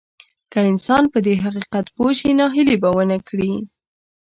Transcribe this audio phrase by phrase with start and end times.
[0.51, 3.53] که انسان په دې حقيقت پوه شي ناهيلي به ونه کړي.